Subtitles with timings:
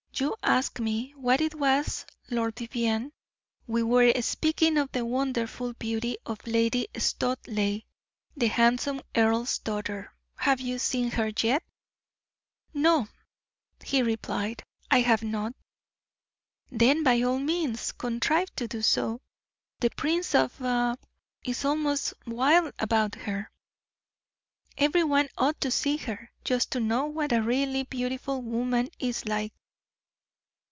[0.13, 3.11] "You asked me what it was, Lord Vivianne.
[3.65, 7.79] We were speaking of the wonderful beauty of Lady Studleigh,
[8.37, 10.13] the handsome earl's daughter.
[10.35, 11.63] Have you seen her yet?"
[12.71, 13.07] "No,"
[13.83, 14.61] he replied,
[14.91, 15.55] "I have not."
[16.69, 19.21] "Then, by all means, contrive to do so.
[19.79, 23.49] The Prince of B is almost wild about her.
[24.77, 29.25] Every one ought to see her, just to know what a really beautiful woman is
[29.25, 29.51] like."